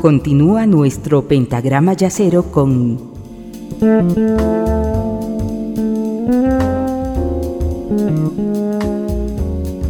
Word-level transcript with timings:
Continúa 0.00 0.64
nuestro 0.64 1.26
pentagrama 1.26 1.92
yacero 1.92 2.44
con... 2.52 2.98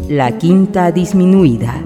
La 0.08 0.38
quinta 0.38 0.90
disminuida. 0.92 1.84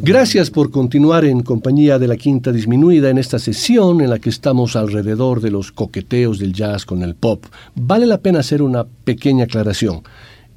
Gracias 0.00 0.50
por 0.50 0.70
continuar 0.70 1.26
en 1.26 1.42
compañía 1.42 1.98
de 1.98 2.08
la 2.08 2.16
Quinta 2.16 2.52
Disminuida 2.52 3.10
en 3.10 3.18
esta 3.18 3.38
sesión 3.38 4.00
en 4.00 4.10
la 4.10 4.18
que 4.18 4.30
estamos 4.30 4.76
alrededor 4.76 5.40
de 5.40 5.50
los 5.50 5.72
coqueteos 5.72 6.38
del 6.38 6.52
jazz 6.52 6.86
con 6.86 7.02
el 7.02 7.14
pop. 7.14 7.44
Vale 7.74 8.06
la 8.06 8.18
pena 8.18 8.40
hacer 8.40 8.62
una 8.62 8.84
pequeña 8.84 9.44
aclaración. 9.44 10.02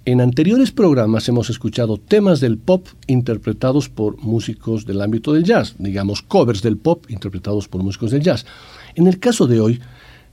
En 0.08 0.22
anteriores 0.22 0.72
programas 0.72 1.28
hemos 1.28 1.50
escuchado 1.50 1.98
temas 1.98 2.40
del 2.40 2.58
pop 2.58 2.88
interpretados 3.08 3.90
por 3.90 4.18
músicos 4.24 4.86
del 4.86 5.02
ámbito 5.02 5.34
del 5.34 5.44
jazz, 5.44 5.76
digamos 5.80 6.22
covers 6.22 6.62
del 6.62 6.78
pop 6.78 7.04
interpretados 7.10 7.68
por 7.68 7.84
músicos 7.84 8.12
del 8.12 8.22
jazz. 8.22 8.46
En 8.96 9.08
el 9.08 9.20
caso 9.20 9.48
de 9.48 9.60
hoy, 9.60 9.82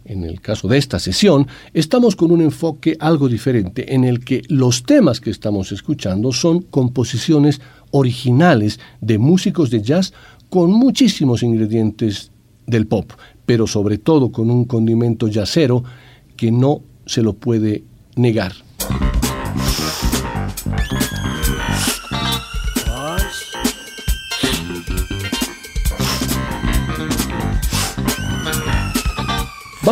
en 0.04 0.22
el 0.22 0.40
caso 0.40 0.68
de 0.68 0.78
esta 0.78 1.00
sesión, 1.00 1.48
estamos 1.72 2.14
con 2.14 2.30
un 2.30 2.40
enfoque 2.40 2.96
algo 3.00 3.28
diferente 3.28 3.92
en 3.92 4.04
el 4.04 4.24
que 4.24 4.42
los 4.46 4.84
temas 4.84 5.18
que 5.20 5.30
estamos 5.30 5.72
escuchando 5.72 6.30
son 6.30 6.60
composiciones 6.60 7.60
originales 7.90 8.78
de 9.00 9.18
músicos 9.18 9.70
de 9.70 9.82
jazz 9.82 10.12
con 10.50 10.70
muchísimos 10.70 11.42
ingredientes 11.42 12.30
del 12.64 12.86
pop, 12.86 13.10
pero 13.44 13.66
sobre 13.66 13.98
todo 13.98 14.30
con 14.30 14.52
un 14.52 14.66
condimento 14.66 15.26
jazzero 15.26 15.82
que 16.36 16.52
no 16.52 16.82
se 17.06 17.22
lo 17.22 17.32
puede 17.32 17.82
negar. 18.14 18.52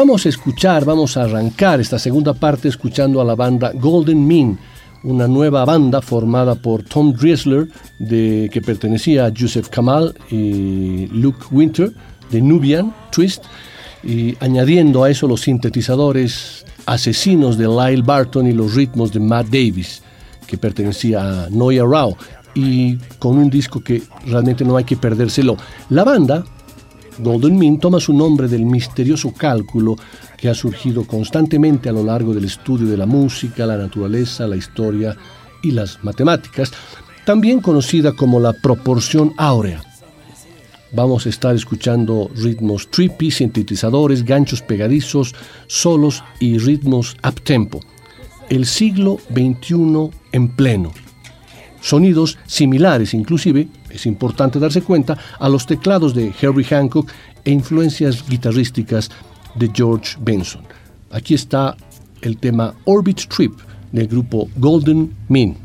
Vamos 0.04 0.26
a 0.26 0.30
escuchar, 0.30 0.84
vamos 0.84 1.16
a 1.16 1.22
arrancar 1.22 1.80
esta 1.80 1.96
segunda 1.96 2.34
parte 2.34 2.66
escuchando 2.66 3.20
a 3.20 3.24
la 3.24 3.36
banda 3.36 3.70
Golden 3.72 4.26
Mean, 4.26 4.58
una 5.04 5.28
nueva 5.28 5.64
banda 5.64 6.02
formada 6.02 6.56
por 6.56 6.82
Tom 6.82 7.12
Driesler, 7.12 7.68
de, 8.00 8.50
que 8.52 8.60
pertenecía 8.60 9.26
a 9.26 9.32
Joseph 9.32 9.68
Kamal 9.68 10.12
y 10.28 11.06
Luke 11.06 11.46
Winter, 11.52 11.92
de 12.32 12.42
Nubian 12.42 12.92
Twist, 13.12 13.44
y 14.02 14.34
añadiendo 14.40 15.04
a 15.04 15.10
eso 15.10 15.28
los 15.28 15.42
sintetizadores 15.42 16.66
asesinos 16.84 17.56
de 17.56 17.68
Lyle 17.68 18.02
Barton 18.02 18.48
y 18.48 18.52
los 18.52 18.74
ritmos 18.74 19.12
de 19.12 19.20
Matt 19.20 19.50
Davis, 19.50 20.02
que 20.48 20.58
pertenecía 20.58 21.44
a 21.44 21.48
Noya 21.48 21.84
Rao, 21.84 22.16
y 22.54 22.96
con 23.20 23.38
un 23.38 23.48
disco 23.48 23.80
que 23.80 24.02
realmente 24.26 24.64
no 24.64 24.76
hay 24.76 24.82
que 24.82 24.96
perdérselo. 24.96 25.56
La 25.90 26.02
banda 26.02 26.44
Golden 27.18 27.58
Mean 27.58 27.78
toma 27.78 28.00
su 28.00 28.12
nombre 28.12 28.48
del 28.48 28.64
misterioso 28.64 29.32
cálculo 29.32 29.96
que 30.36 30.48
ha 30.48 30.54
surgido 30.54 31.04
constantemente 31.04 31.88
a 31.88 31.92
lo 31.92 32.02
largo 32.02 32.34
del 32.34 32.44
estudio 32.44 32.86
de 32.86 32.96
la 32.96 33.06
música, 33.06 33.66
la 33.66 33.76
naturaleza, 33.76 34.46
la 34.46 34.56
historia 34.56 35.16
y 35.62 35.72
las 35.72 36.02
matemáticas, 36.02 36.72
también 37.24 37.60
conocida 37.60 38.12
como 38.12 38.40
la 38.40 38.52
proporción 38.52 39.32
áurea. 39.36 39.82
Vamos 40.92 41.26
a 41.26 41.28
estar 41.28 41.54
escuchando 41.54 42.30
ritmos 42.34 42.90
trippy, 42.90 43.30
sintetizadores, 43.30 44.24
ganchos 44.24 44.62
pegadizos, 44.62 45.34
solos 45.66 46.22
y 46.40 46.58
ritmos 46.58 47.16
up-tempo. 47.26 47.80
El 48.48 48.66
siglo 48.66 49.18
XXI 49.34 50.10
en 50.32 50.48
pleno 50.48 50.92
sonidos 51.82 52.38
similares 52.46 53.12
inclusive, 53.12 53.68
es 53.92 54.06
importante 54.06 54.58
darse 54.58 54.82
cuenta, 54.82 55.18
a 55.38 55.48
los 55.48 55.66
teclados 55.66 56.14
de 56.14 56.32
Herbie 56.40 56.64
Hancock 56.64 57.10
e 57.44 57.50
influencias 57.50 58.26
guitarrísticas 58.28 59.10
de 59.54 59.70
George 59.72 60.16
Benson. 60.20 60.62
Aquí 61.10 61.34
está 61.34 61.76
el 62.22 62.38
tema 62.38 62.74
Orbit 62.84 63.26
Trip 63.28 63.52
del 63.92 64.08
grupo 64.08 64.48
Golden 64.56 65.14
Mean. 65.28 65.56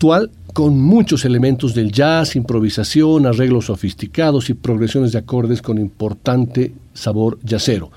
Actual 0.00 0.30
con 0.54 0.80
muchos 0.80 1.26
elementos 1.26 1.74
del 1.74 1.92
jazz, 1.92 2.34
improvisación, 2.34 3.26
arreglos 3.26 3.66
sofisticados 3.66 4.48
y 4.48 4.54
progresiones 4.54 5.12
de 5.12 5.18
acordes 5.18 5.60
con 5.60 5.76
importante 5.76 6.72
sabor 6.94 7.38
jazzero. 7.44 7.90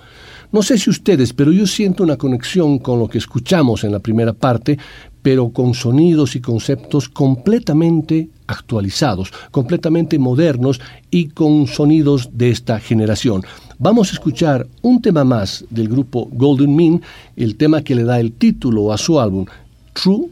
No 0.51 0.61
sé 0.63 0.77
si 0.77 0.89
ustedes, 0.89 1.31
pero 1.31 1.53
yo 1.53 1.65
siento 1.65 2.03
una 2.03 2.17
conexión 2.17 2.79
con 2.79 2.99
lo 2.99 3.07
que 3.07 3.19
escuchamos 3.19 3.85
en 3.85 3.93
la 3.93 3.99
primera 3.99 4.33
parte, 4.33 4.77
pero 5.21 5.51
con 5.51 5.73
sonidos 5.73 6.35
y 6.35 6.41
conceptos 6.41 7.07
completamente 7.07 8.27
actualizados, 8.47 9.31
completamente 9.49 10.19
modernos 10.19 10.81
y 11.09 11.29
con 11.29 11.67
sonidos 11.67 12.31
de 12.33 12.49
esta 12.51 12.81
generación. 12.81 13.43
Vamos 13.79 14.09
a 14.09 14.15
escuchar 14.15 14.67
un 14.81 15.01
tema 15.01 15.23
más 15.23 15.63
del 15.69 15.87
grupo 15.87 16.27
Golden 16.33 16.75
Mean, 16.75 17.01
el 17.37 17.55
tema 17.55 17.81
que 17.81 17.95
le 17.95 18.03
da 18.03 18.19
el 18.19 18.33
título 18.33 18.91
a 18.91 18.97
su 18.97 19.21
álbum, 19.21 19.45
True 19.93 20.27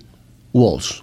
Walls. 0.52 1.02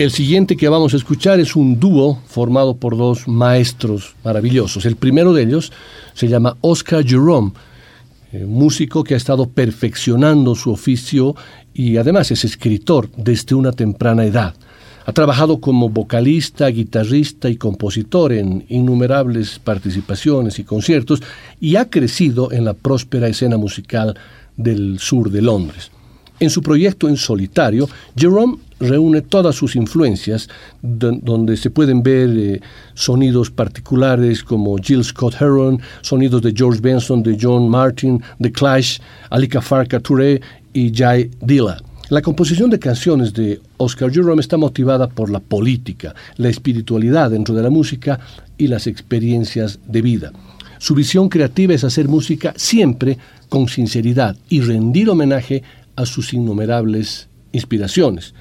El 0.00 0.12
siguiente 0.12 0.56
que 0.56 0.70
vamos 0.70 0.94
a 0.94 0.96
escuchar 0.96 1.40
es 1.40 1.54
un 1.54 1.78
dúo 1.78 2.22
formado 2.26 2.78
por 2.78 2.96
dos 2.96 3.28
maestros 3.28 4.14
maravillosos. 4.24 4.86
El 4.86 4.96
primero 4.96 5.34
de 5.34 5.42
ellos 5.42 5.72
se 6.14 6.26
llama 6.26 6.56
Oscar 6.62 7.06
Jerome, 7.06 7.52
eh, 8.32 8.46
músico 8.46 9.04
que 9.04 9.12
ha 9.12 9.18
estado 9.18 9.50
perfeccionando 9.50 10.54
su 10.54 10.72
oficio 10.72 11.36
y 11.74 11.98
además 11.98 12.30
es 12.30 12.46
escritor 12.46 13.10
desde 13.14 13.54
una 13.54 13.72
temprana 13.72 14.24
edad. 14.24 14.54
Ha 15.04 15.12
trabajado 15.12 15.60
como 15.60 15.90
vocalista, 15.90 16.68
guitarrista 16.68 17.50
y 17.50 17.56
compositor 17.56 18.32
en 18.32 18.64
innumerables 18.70 19.58
participaciones 19.58 20.58
y 20.58 20.64
conciertos 20.64 21.22
y 21.60 21.76
ha 21.76 21.90
crecido 21.90 22.52
en 22.52 22.64
la 22.64 22.72
próspera 22.72 23.28
escena 23.28 23.58
musical 23.58 24.18
del 24.56 24.98
sur 24.98 25.30
de 25.30 25.42
Londres. 25.42 25.90
En 26.40 26.48
su 26.48 26.62
proyecto 26.62 27.06
en 27.06 27.18
solitario, 27.18 27.86
Jerome 28.16 28.56
reúne 28.80 29.20
todas 29.20 29.54
sus 29.54 29.76
influencias, 29.76 30.48
donde 30.80 31.54
se 31.58 31.68
pueden 31.68 32.02
ver 32.02 32.30
eh, 32.30 32.60
sonidos 32.94 33.50
particulares 33.50 34.42
como 34.42 34.78
Jill 34.78 35.04
Scott 35.04 35.34
Heron, 35.38 35.80
sonidos 36.00 36.40
de 36.40 36.54
George 36.56 36.80
Benson, 36.80 37.22
de 37.22 37.36
John 37.38 37.68
Martin, 37.68 38.22
The 38.40 38.50
Clash, 38.50 38.98
Alika 39.28 39.60
Farka 39.60 40.00
Touré 40.00 40.40
y 40.72 40.90
Jay 40.94 41.30
Dilla. 41.42 41.76
La 42.08 42.22
composición 42.22 42.70
de 42.70 42.78
canciones 42.78 43.34
de 43.34 43.60
Oscar 43.76 44.10
Jerome 44.10 44.40
está 44.40 44.56
motivada 44.56 45.08
por 45.08 45.30
la 45.30 45.40
política, 45.40 46.14
la 46.38 46.48
espiritualidad 46.48 47.30
dentro 47.30 47.54
de 47.54 47.62
la 47.62 47.70
música 47.70 48.18
y 48.56 48.66
las 48.66 48.86
experiencias 48.86 49.78
de 49.86 50.00
vida. 50.00 50.32
Su 50.78 50.94
visión 50.94 51.28
creativa 51.28 51.74
es 51.74 51.84
hacer 51.84 52.08
música 52.08 52.54
siempre 52.56 53.18
con 53.50 53.68
sinceridad 53.68 54.34
y 54.48 54.62
rendir 54.62 55.10
homenaje 55.10 55.62
a 55.62 55.79
sus 56.06 56.32
innumerables 56.32 57.28
inspiraciones 57.52 58.34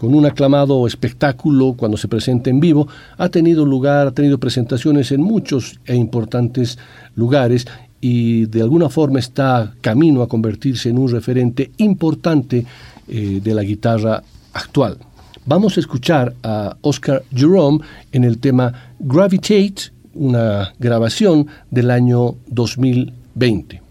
con 0.00 0.14
un 0.14 0.24
aclamado 0.24 0.86
espectáculo 0.86 1.74
cuando 1.76 1.98
se 1.98 2.08
presenta 2.08 2.48
en 2.48 2.58
vivo, 2.58 2.88
ha 3.18 3.28
tenido 3.28 3.66
lugar, 3.66 4.06
ha 4.06 4.12
tenido 4.12 4.38
presentaciones 4.38 5.12
en 5.12 5.20
muchos 5.20 5.78
e 5.84 5.94
importantes 5.94 6.78
lugares 7.16 7.66
y 8.00 8.46
de 8.46 8.62
alguna 8.62 8.88
forma 8.88 9.18
está 9.18 9.74
camino 9.82 10.22
a 10.22 10.26
convertirse 10.26 10.88
en 10.88 10.96
un 10.96 11.10
referente 11.10 11.70
importante 11.76 12.64
eh, 13.08 13.40
de 13.44 13.54
la 13.54 13.62
guitarra 13.62 14.22
actual. 14.54 14.96
Vamos 15.44 15.76
a 15.76 15.80
escuchar 15.80 16.32
a 16.42 16.78
Oscar 16.80 17.22
Jerome 17.34 17.80
en 18.10 18.24
el 18.24 18.38
tema 18.38 18.72
Gravitate, 18.98 19.92
una 20.14 20.72
grabación 20.78 21.46
del 21.70 21.90
año 21.90 22.36
2020. 22.46 23.89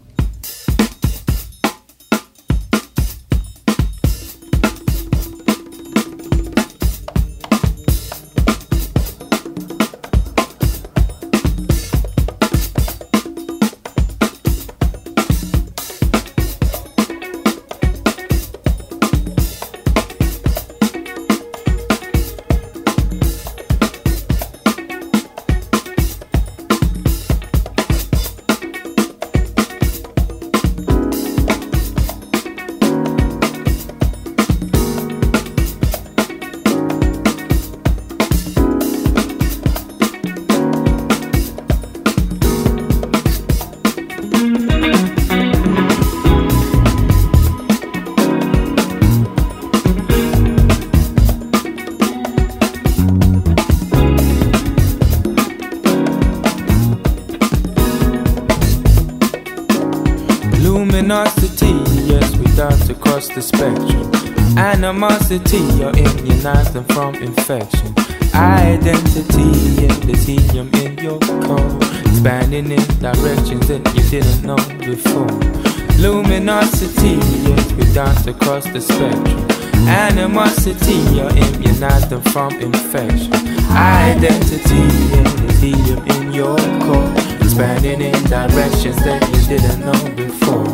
In 87.98 88.12
directions 88.24 88.96
that 89.04 89.20
you 89.30 89.58
didn't 89.58 89.80
know 89.80 90.14
before. 90.14 90.69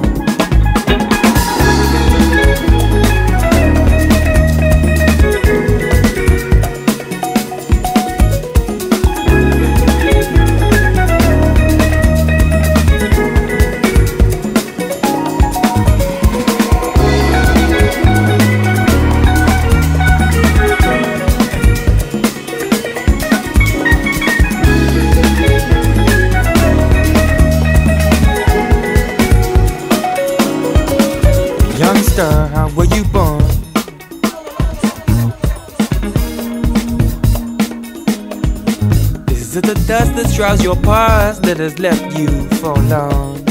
Draws 40.37 40.63
your 40.63 40.77
past 40.77 41.43
that 41.45 41.57
has 41.57 41.79
left 41.79 42.15
you 42.19 42.29
for 42.61 42.75
long. 42.93 43.43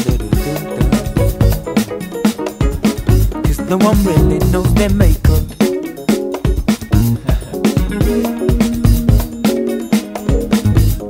Cause 3.43 3.60
no 3.62 3.78
one 3.78 3.98
really 4.04 4.38
knows 4.52 4.71
their 4.76 4.91
makeup. 4.91 5.41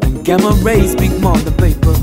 and 0.03 0.23
gamma 0.23 0.51
rays 0.63 0.93
speak 0.93 1.11
more 1.19 1.37
than 1.39 1.53
paper. 1.55 1.95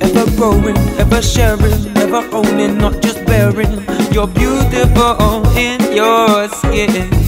Ever 0.00 0.30
growing, 0.38 0.78
ever 0.98 1.20
sharing, 1.20 1.98
ever 1.98 2.26
owning, 2.32 2.78
not 2.78 3.02
just 3.02 3.22
bearing. 3.26 3.72
You're 4.10 4.28
beautiful 4.28 5.46
in 5.58 5.92
your 5.92 6.48
skin. 6.48 7.23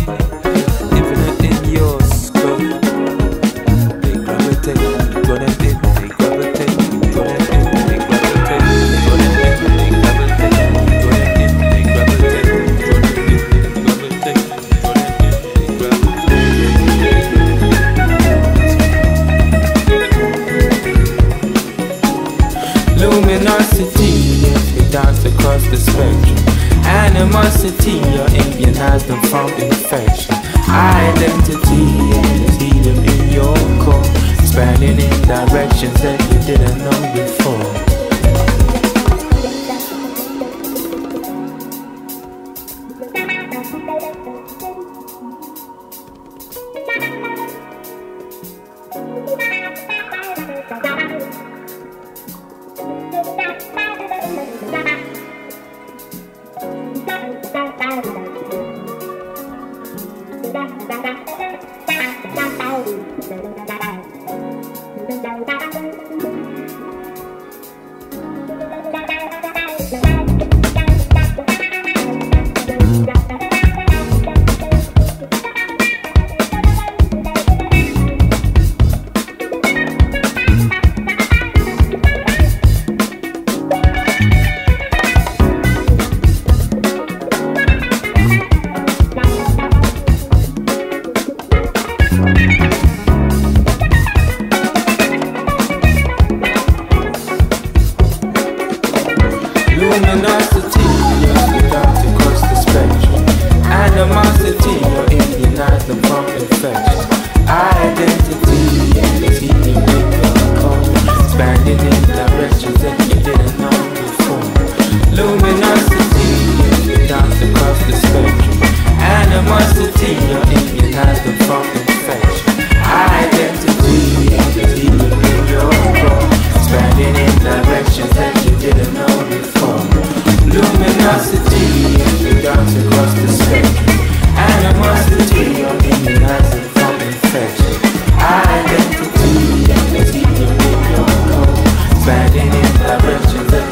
In 34.98 35.22
directions 35.22 36.00
that 36.02 36.20
you 36.32 36.38
didn't 36.40 36.78
know 36.78 37.12
before. 37.14 37.85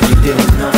El 0.04 0.73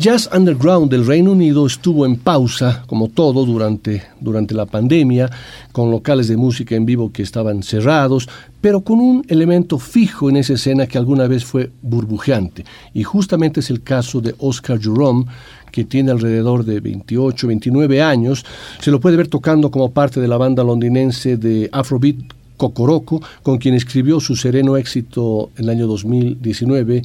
jazz 0.00 0.30
underground 0.34 0.90
del 0.90 1.06
Reino 1.06 1.32
Unido 1.32 1.66
estuvo 1.66 2.06
en 2.06 2.16
pausa, 2.16 2.84
como 2.86 3.08
todo, 3.08 3.44
durante, 3.44 4.02
durante 4.18 4.54
la 4.54 4.64
pandemia, 4.64 5.30
con 5.72 5.90
locales 5.90 6.26
de 6.28 6.38
música 6.38 6.74
en 6.74 6.86
vivo 6.86 7.12
que 7.12 7.22
estaban 7.22 7.62
cerrados, 7.62 8.26
pero 8.62 8.80
con 8.80 8.98
un 8.98 9.22
elemento 9.28 9.78
fijo 9.78 10.30
en 10.30 10.38
esa 10.38 10.54
escena 10.54 10.86
que 10.86 10.96
alguna 10.96 11.28
vez 11.28 11.44
fue 11.44 11.70
burbujeante. 11.82 12.64
Y 12.94 13.02
justamente 13.02 13.60
es 13.60 13.68
el 13.68 13.82
caso 13.82 14.22
de 14.22 14.34
Oscar 14.38 14.80
Jerome, 14.80 15.26
que 15.70 15.84
tiene 15.84 16.12
alrededor 16.12 16.64
de 16.64 16.80
28, 16.80 17.46
29 17.46 18.00
años. 18.00 18.46
Se 18.80 18.90
lo 18.90 19.00
puede 19.00 19.18
ver 19.18 19.28
tocando 19.28 19.70
como 19.70 19.92
parte 19.92 20.18
de 20.18 20.28
la 20.28 20.38
banda 20.38 20.64
londinense 20.64 21.36
de 21.36 21.68
Afrobeat 21.70 22.16
Cocoroco, 22.56 23.20
con 23.42 23.58
quien 23.58 23.74
escribió 23.74 24.18
su 24.18 24.34
sereno 24.34 24.78
éxito 24.78 25.50
en 25.58 25.64
el 25.64 25.70
año 25.70 25.86
2019 25.86 27.02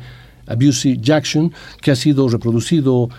Abusive 0.47 0.99
Jackson, 1.01 1.51
que 1.81 1.91
ha 1.91 1.95
sido 1.95 2.27
reproducido 2.27 3.09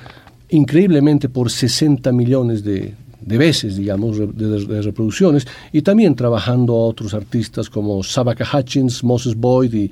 increíblemente 0.48 1.28
por 1.28 1.50
60 1.50 2.12
millones 2.12 2.62
de, 2.62 2.94
veces, 3.20 3.76
digamos, 3.76 4.18
de, 4.18 4.82
reproducciones, 4.82 5.46
y 5.72 5.82
también 5.82 6.14
trabajando 6.14 6.74
a 6.74 6.86
otros 6.86 7.14
artistas 7.14 7.68
como 7.68 8.02
Sabaka 8.02 8.46
Hutchins, 8.56 9.02
Moses 9.02 9.34
Boyd 9.34 9.74
y 9.74 9.90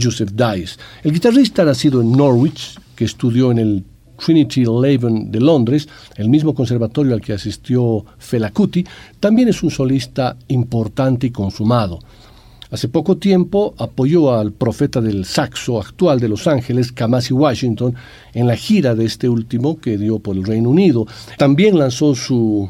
Joseph 0.00 0.30
Dice. 0.32 0.76
El 1.02 1.12
guitarrista 1.12 1.64
nacido 1.64 2.00
en 2.00 2.12
Norwich, 2.12 2.78
que 2.94 3.04
estudió 3.04 3.50
en 3.50 3.58
el 3.58 3.84
Trinity 4.18 4.64
Laven 4.64 5.30
de 5.30 5.40
Londres, 5.40 5.88
el 6.16 6.28
mismo 6.28 6.54
conservatorio 6.54 7.14
al 7.14 7.20
que 7.20 7.32
asistió 7.32 8.04
Fela 8.18 8.50
Kuti, 8.50 8.84
también 9.20 9.48
es 9.48 9.62
un 9.62 9.70
solista 9.70 10.36
importante 10.48 11.28
y 11.28 11.30
consumado. 11.30 12.00
Hace 12.70 12.88
poco 12.88 13.16
tiempo 13.16 13.74
apoyó 13.78 14.34
al 14.34 14.52
profeta 14.52 15.00
del 15.00 15.24
saxo 15.24 15.80
actual 15.80 16.20
de 16.20 16.28
Los 16.28 16.46
Ángeles, 16.46 16.92
Kamasi 16.92 17.32
Washington, 17.32 17.94
en 18.34 18.46
la 18.46 18.56
gira 18.56 18.94
de 18.94 19.06
este 19.06 19.26
último 19.26 19.78
que 19.78 19.96
dio 19.96 20.18
por 20.18 20.36
el 20.36 20.44
Reino 20.44 20.68
Unido. 20.68 21.06
También 21.38 21.78
lanzó 21.78 22.14
su 22.14 22.68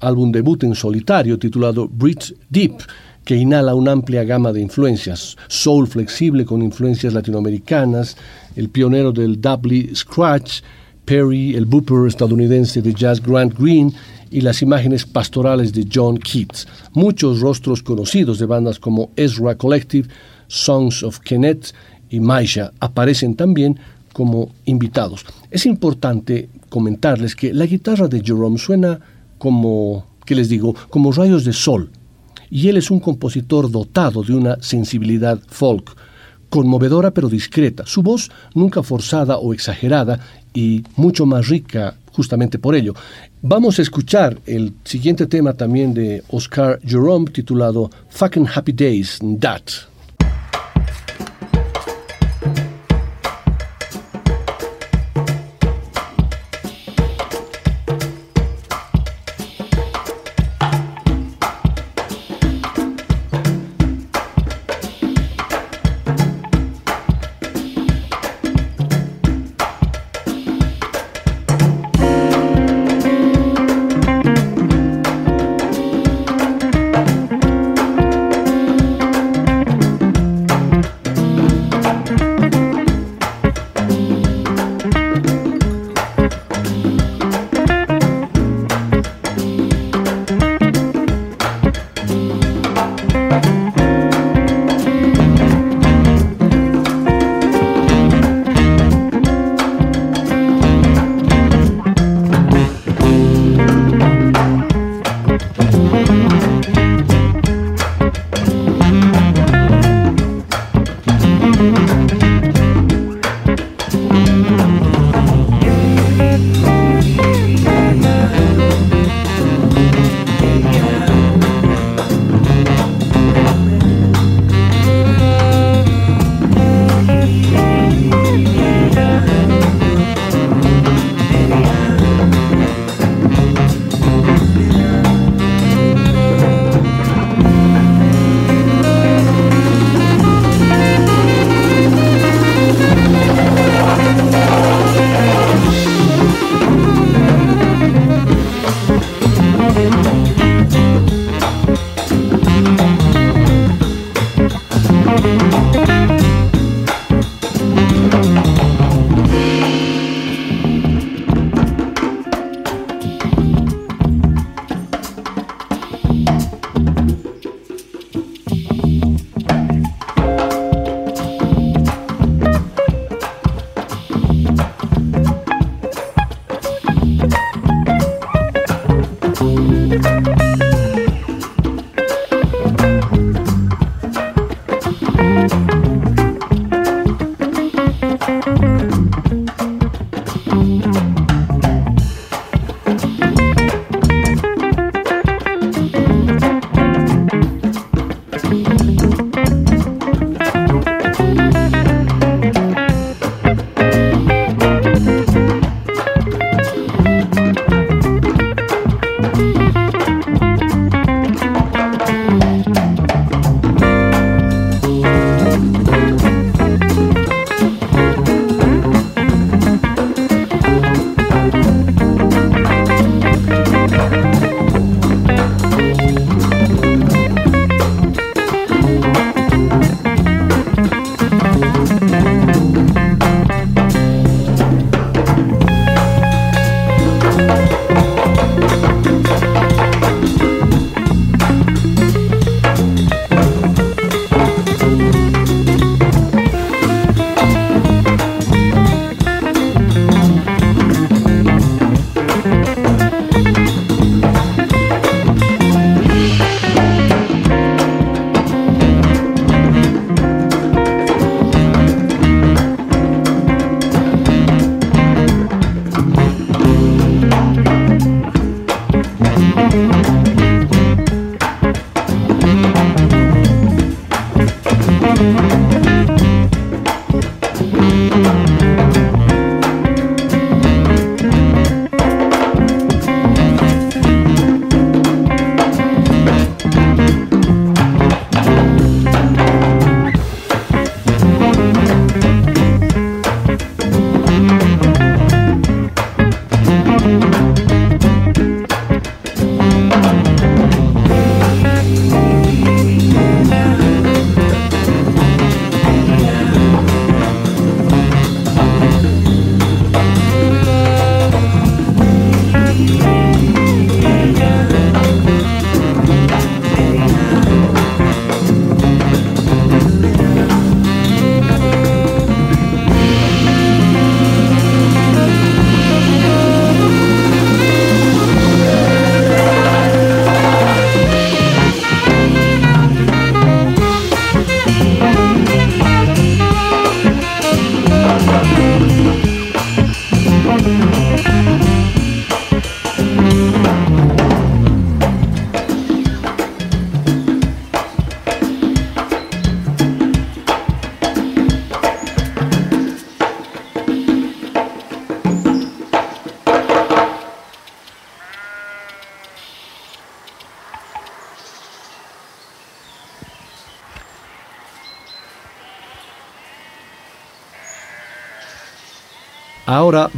álbum 0.00 0.32
debut 0.32 0.64
en 0.64 0.74
solitario 0.74 1.38
titulado 1.38 1.88
Breathe 1.88 2.36
Deep, 2.48 2.78
que 3.22 3.36
inhala 3.36 3.74
una 3.74 3.92
amplia 3.92 4.24
gama 4.24 4.50
de 4.50 4.62
influencias, 4.62 5.36
soul 5.48 5.86
flexible 5.86 6.46
con 6.46 6.62
influencias 6.62 7.12
latinoamericanas, 7.12 8.16
el 8.56 8.70
pionero 8.70 9.12
del 9.12 9.38
double 9.38 9.94
scratch, 9.94 10.62
Perry, 11.04 11.54
el 11.54 11.66
booper 11.66 12.06
estadounidense 12.06 12.80
de 12.80 12.94
jazz 12.94 13.20
Grant 13.20 13.58
Green 13.58 13.92
y 14.30 14.40
las 14.40 14.62
imágenes 14.62 15.04
pastorales 15.04 15.72
de 15.72 15.86
John 15.92 16.18
Keats. 16.18 16.66
Muchos 16.92 17.40
rostros 17.40 17.82
conocidos 17.82 18.38
de 18.38 18.46
bandas 18.46 18.78
como 18.78 19.10
Ezra 19.16 19.56
Collective, 19.56 20.08
Songs 20.46 21.02
of 21.02 21.20
Kenneth 21.20 21.74
y 22.10 22.20
Maisha 22.20 22.72
aparecen 22.80 23.34
también 23.34 23.78
como 24.12 24.50
invitados. 24.64 25.24
Es 25.50 25.66
importante 25.66 26.48
comentarles 26.68 27.36
que 27.36 27.52
la 27.52 27.66
guitarra 27.66 28.08
de 28.08 28.22
Jerome 28.22 28.58
suena 28.58 28.98
como, 29.38 30.06
¿qué 30.24 30.34
les 30.34 30.48
digo?, 30.48 30.74
como 30.90 31.12
rayos 31.12 31.44
de 31.44 31.52
sol. 31.52 31.90
Y 32.50 32.68
él 32.68 32.78
es 32.78 32.90
un 32.90 33.00
compositor 33.00 33.70
dotado 33.70 34.22
de 34.22 34.34
una 34.34 34.56
sensibilidad 34.60 35.38
folk, 35.48 35.94
conmovedora 36.48 37.12
pero 37.12 37.28
discreta, 37.28 37.84
su 37.86 38.02
voz 38.02 38.30
nunca 38.54 38.82
forzada 38.82 39.36
o 39.36 39.52
exagerada 39.52 40.20
y 40.54 40.82
mucho 40.96 41.26
más 41.26 41.48
rica 41.48 41.96
justamente 42.12 42.58
por 42.58 42.74
ello. 42.74 42.94
Vamos 43.42 43.78
a 43.78 43.82
escuchar 43.82 44.36
el 44.46 44.72
siguiente 44.82 45.28
tema 45.28 45.52
también 45.52 45.94
de 45.94 46.24
Oscar 46.28 46.80
Jerome 46.84 47.30
titulado 47.30 47.88
Fucking 48.10 48.48
Happy 48.52 48.72
Days, 48.72 49.20
That. 49.38 49.62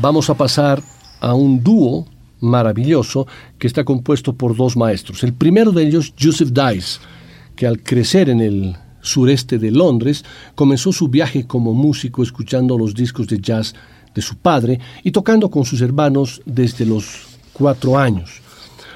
Vamos 0.00 0.30
a 0.30 0.34
pasar 0.34 0.82
a 1.20 1.34
un 1.34 1.62
dúo 1.62 2.06
maravilloso 2.40 3.26
que 3.58 3.66
está 3.66 3.84
compuesto 3.84 4.32
por 4.34 4.56
dos 4.56 4.76
maestros. 4.76 5.22
El 5.22 5.34
primero 5.34 5.72
de 5.72 5.86
ellos, 5.86 6.14
Joseph 6.18 6.50
Dice, 6.50 7.00
que 7.54 7.66
al 7.66 7.82
crecer 7.82 8.30
en 8.30 8.40
el 8.40 8.76
sureste 9.02 9.58
de 9.58 9.70
Londres, 9.70 10.24
comenzó 10.54 10.92
su 10.92 11.08
viaje 11.08 11.46
como 11.46 11.74
músico 11.74 12.22
escuchando 12.22 12.78
los 12.78 12.94
discos 12.94 13.26
de 13.26 13.38
jazz 13.40 13.74
de 14.14 14.22
su 14.22 14.36
padre 14.36 14.80
y 15.02 15.10
tocando 15.10 15.50
con 15.50 15.64
sus 15.64 15.80
hermanos 15.80 16.42
desde 16.44 16.86
los 16.86 17.38
cuatro 17.52 17.98
años. 17.98 18.40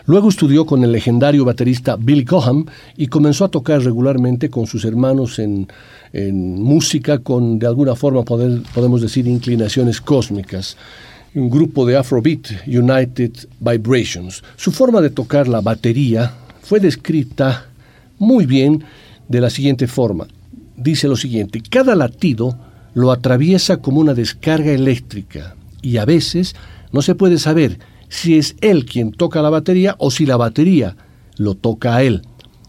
Luego 0.06 0.28
estudió 0.28 0.66
con 0.66 0.84
el 0.84 0.92
legendario 0.92 1.44
baterista 1.44 1.96
Bill 1.96 2.26
Coham 2.26 2.66
y 2.96 3.06
comenzó 3.06 3.46
a 3.46 3.48
tocar 3.48 3.82
regularmente 3.82 4.50
con 4.50 4.66
sus 4.66 4.84
hermanos 4.84 5.38
en, 5.38 5.66
música 6.12 7.18
con, 7.18 7.58
de 7.58 7.66
alguna 7.66 7.96
forma, 7.96 8.22
podemos 8.24 9.00
decir, 9.00 9.26
inclinaciones 9.26 10.00
cósmicas. 10.00 10.76
Un 11.34 11.50
grupo 11.50 11.84
de 11.86 11.96
Afrobeat, 11.96 12.66
United 12.66 13.32
Vibrations. 13.58 14.44
Su 14.56 14.70
forma 14.70 15.00
de 15.00 15.10
tocar 15.10 15.48
la 15.48 15.60
batería 15.60 16.32
fue 16.62 16.78
descrita 16.78 17.66
muy 18.18 18.46
bien 18.46 18.84
de 19.26 19.40
la 19.40 19.50
siguiente 19.50 19.86
forma. 19.88 20.28
Dice 20.76 21.08
lo 21.08 21.16
siguiente, 21.16 21.62
cada 21.68 21.96
latido 21.96 22.56
lo 22.94 23.10
atraviesa 23.10 23.78
como 23.78 24.00
una 24.00 24.14
descarga 24.14 24.70
eléctrica 24.70 25.56
y 25.82 25.96
a 25.96 26.04
veces 26.04 26.54
no 26.92 27.02
se 27.02 27.14
puede 27.14 27.38
saber 27.38 27.78
si 28.14 28.38
es 28.38 28.55
él 28.61 28.87
quien 28.87 29.11
toca 29.11 29.42
la 29.42 29.50
batería 29.50 29.96
o 29.98 30.09
si 30.09 30.24
la 30.24 30.37
batería 30.37 30.96
lo 31.37 31.57
toca 31.57 31.96
a 31.96 32.05
él. 32.05 32.22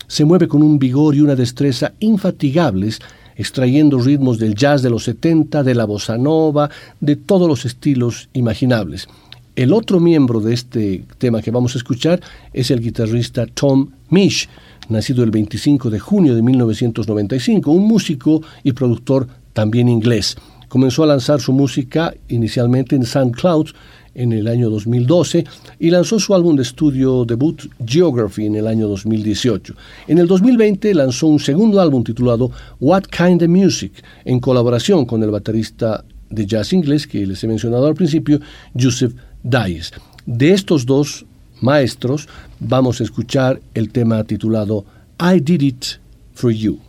Se 0.08 0.26
mueve 0.26 0.48
con 0.48 0.64
un 0.64 0.80
vigor 0.80 1.14
y 1.14 1.22
una 1.22 1.36
destreza 1.36 1.94
infatigables, 2.00 3.00
extrayendo 3.36 4.00
ritmos 4.00 4.40
del 4.40 4.56
jazz 4.56 4.82
de 4.82 4.90
los 4.90 5.04
70, 5.04 5.62
de 5.62 5.76
la 5.76 5.86
bossa 5.86 6.18
nova, 6.18 6.72
de 7.00 7.16
todos 7.16 7.48
los 7.48 7.64
estilos 7.64 8.28
imaginables. 8.34 9.08
El 9.56 9.72
otro 9.72 10.00
miembro 10.00 10.40
de 10.40 10.56
este 10.56 11.06
tema 11.20 11.44
que 11.44 11.52
vamos 11.52 11.76
a 11.76 11.78
escuchar 11.78 12.22
es 12.52 12.72
el 12.72 12.82
guitarrista 12.82 13.46
Tom 13.46 13.92
Misch, 14.10 14.50
nacido 14.90 15.24
el 15.24 15.30
25 15.30 15.92
de 15.92 16.00
junio 16.00 16.34
de 16.34 16.42
1995, 16.42 17.70
un 17.70 17.88
músico 17.88 18.42
y 18.64 18.74
productor 18.74 19.28
también 19.54 19.90
inglés. 19.90 20.38
Comenzó 20.70 21.04
a 21.04 21.08
lanzar 21.08 21.40
su 21.40 21.54
música 21.54 22.16
inicialmente 22.30 22.96
en 22.96 23.06
SoundCloud 23.06 23.68
en 24.16 24.34
el 24.34 24.48
año 24.48 24.70
2012 24.70 25.46
y 25.80 25.90
lanzó 25.92 26.20
su 26.20 26.34
álbum 26.34 26.56
de 26.56 26.64
estudio 26.64 27.26
debut 27.26 27.62
Geography 27.86 28.46
en 28.46 28.56
el 28.56 28.68
año 28.68 28.88
2018. 28.88 29.76
En 30.08 30.18
el 30.18 30.28
2020 30.28 30.94
lanzó 30.94 31.28
un 31.28 31.40
segundo 31.40 31.80
álbum 31.80 32.04
titulado 32.04 32.52
What 32.80 33.04
Kind 33.04 33.44
of 33.44 33.50
Music 33.50 33.92
en 34.24 34.40
colaboración 34.40 35.06
con 35.06 35.22
el 35.22 35.32
baterista 35.32 36.04
de 36.30 36.46
jazz 36.46 36.74
inglés 36.74 37.06
que 37.06 37.26
les 37.26 37.44
he 37.44 37.48
mencionado 37.48 37.86
al 37.86 37.94
principio, 37.94 38.40
Joseph 38.80 39.14
Dice. 39.44 39.92
De 40.26 40.52
estos 40.52 40.86
dos 40.86 41.26
maestros 41.62 42.28
vamos 42.60 43.00
a 43.00 43.04
escuchar 43.04 43.62
el 43.74 43.92
tema 43.92 44.24
titulado 44.24 44.86
I 45.20 45.40
Did 45.40 45.62
It 45.62 45.86
For 46.34 46.52
You. 46.52 46.80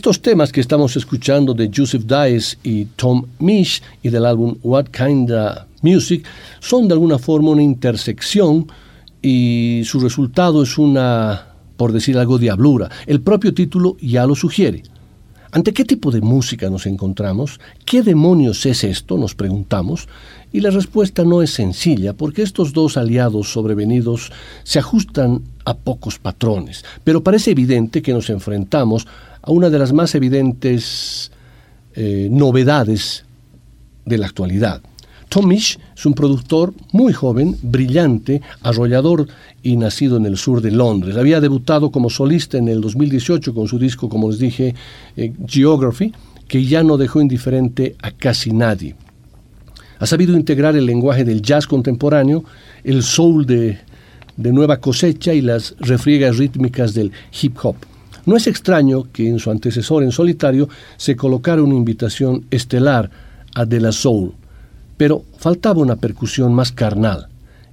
Estos 0.00 0.22
temas 0.22 0.50
que 0.50 0.62
estamos 0.62 0.96
escuchando 0.96 1.52
de 1.52 1.70
Joseph 1.70 2.04
Dice 2.04 2.56
y 2.62 2.86
Tom 2.96 3.26
Misch 3.38 3.82
y 4.02 4.08
del 4.08 4.24
álbum 4.24 4.56
What 4.62 4.86
Kinda 4.86 5.66
Music 5.82 6.24
son 6.58 6.88
de 6.88 6.94
alguna 6.94 7.18
forma 7.18 7.50
una 7.50 7.62
intersección 7.62 8.66
y 9.20 9.82
su 9.84 10.00
resultado 10.00 10.62
es 10.62 10.78
una, 10.78 11.48
por 11.76 11.92
decir 11.92 12.16
algo, 12.16 12.38
diablura. 12.38 12.88
El 13.06 13.20
propio 13.20 13.52
título 13.52 13.98
ya 14.00 14.24
lo 14.24 14.34
sugiere. 14.34 14.84
¿Ante 15.52 15.74
qué 15.74 15.84
tipo 15.84 16.10
de 16.10 16.22
música 16.22 16.70
nos 16.70 16.86
encontramos? 16.86 17.60
¿Qué 17.84 18.02
demonios 18.02 18.64
es 18.64 18.84
esto? 18.84 19.18
Nos 19.18 19.34
preguntamos. 19.34 20.08
Y 20.50 20.60
la 20.60 20.70
respuesta 20.70 21.24
no 21.24 21.42
es 21.42 21.50
sencilla, 21.50 22.14
porque 22.14 22.40
estos 22.40 22.72
dos 22.72 22.96
aliados 22.96 23.52
sobrevenidos 23.52 24.32
se 24.62 24.78
ajustan 24.78 25.42
a 25.66 25.74
pocos 25.76 26.18
patrones, 26.18 26.84
pero 27.04 27.22
parece 27.22 27.50
evidente 27.50 28.00
que 28.00 28.14
nos 28.14 28.30
enfrentamos 28.30 29.06
a 29.42 29.50
una 29.50 29.70
de 29.70 29.78
las 29.78 29.92
más 29.92 30.14
evidentes 30.14 31.30
eh, 31.94 32.28
novedades 32.30 33.24
de 34.04 34.18
la 34.18 34.26
actualidad. 34.26 34.82
Tom 35.28 35.46
Misch 35.46 35.78
es 35.96 36.06
un 36.06 36.14
productor 36.14 36.74
muy 36.92 37.12
joven, 37.12 37.56
brillante, 37.62 38.42
arrollador 38.62 39.28
y 39.62 39.76
nacido 39.76 40.16
en 40.16 40.26
el 40.26 40.36
sur 40.36 40.60
de 40.60 40.72
Londres. 40.72 41.16
Había 41.16 41.40
debutado 41.40 41.92
como 41.92 42.10
solista 42.10 42.58
en 42.58 42.66
el 42.66 42.80
2018 42.80 43.54
con 43.54 43.68
su 43.68 43.78
disco, 43.78 44.08
como 44.08 44.28
les 44.30 44.40
dije, 44.40 44.74
eh, 45.16 45.32
Geography, 45.46 46.12
que 46.48 46.64
ya 46.64 46.82
no 46.82 46.96
dejó 46.96 47.20
indiferente 47.20 47.94
a 48.02 48.10
casi 48.10 48.50
nadie. 48.50 48.96
Ha 50.00 50.06
sabido 50.06 50.36
integrar 50.36 50.74
el 50.74 50.86
lenguaje 50.86 51.24
del 51.24 51.42
jazz 51.42 51.64
contemporáneo, 51.66 52.42
el 52.82 53.04
soul 53.04 53.46
de, 53.46 53.78
de 54.36 54.52
nueva 54.52 54.78
cosecha 54.78 55.32
y 55.32 55.42
las 55.42 55.76
refriegas 55.78 56.38
rítmicas 56.38 56.92
del 56.92 57.12
hip 57.40 57.56
hop. 57.62 57.76
No 58.26 58.36
es 58.36 58.46
extraño 58.46 59.06
que 59.12 59.28
en 59.28 59.38
su 59.38 59.50
antecesor 59.50 60.02
en 60.02 60.12
solitario 60.12 60.68
se 60.96 61.16
colocara 61.16 61.62
una 61.62 61.74
invitación 61.74 62.44
estelar 62.50 63.10
a 63.54 63.64
De 63.64 63.80
La 63.80 63.92
Soul, 63.92 64.32
pero 64.96 65.24
faltaba 65.38 65.80
una 65.80 65.96
percusión 65.96 66.54
más 66.54 66.72
carnal, 66.72 67.28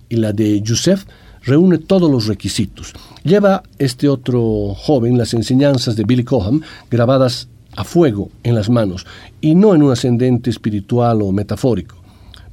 y 0.10 0.16
la 0.16 0.34
de 0.34 0.62
Youssef 0.62 1.06
reúne 1.44 1.78
todos 1.78 2.10
los 2.10 2.28
requisitos. 2.28 2.94
Lleva 3.24 3.64
este 3.78 4.08
otro 4.08 4.74
joven 4.76 5.18
las 5.18 5.34
enseñanzas 5.34 5.96
de 5.96 6.04
Billy 6.04 6.24
Coham 6.24 6.62
grabadas 6.90 7.48
a 7.76 7.84
fuego 7.84 8.30
en 8.44 8.56
las 8.56 8.70
manos, 8.70 9.06
y 9.42 9.56
no 9.56 9.76
en 9.76 9.84
un 9.84 9.92
ascendente 9.92 10.50
espiritual 10.50 11.22
o 11.22 11.32
metafórico. 11.32 12.07